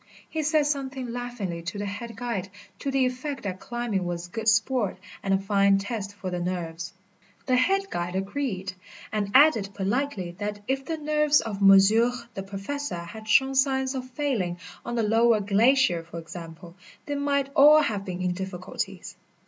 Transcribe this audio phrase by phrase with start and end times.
[0.27, 4.47] He said something laughingly to the head guide to the effect that climbing was good
[4.49, 6.91] sport and a fine test for the nerves.
[7.45, 8.73] The head guide agreed,
[9.11, 14.09] and added politely that if the nerves of monsieur the Professor had shown signs of
[14.09, 16.75] failing on the lower glacier, for example,
[17.05, 19.15] they might all have been in difficulties.